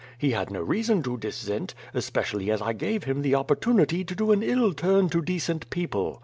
[0.17, 4.31] He had no reason to dissent, especially as 1 gave him the opportunity to do
[4.31, 6.19] an ill turn to decent people.